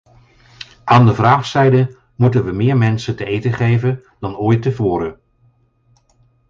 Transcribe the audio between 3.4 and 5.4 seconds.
geven dan ooit tevoren.